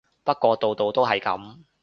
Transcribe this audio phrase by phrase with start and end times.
[0.23, 1.59] 不過度度都係噉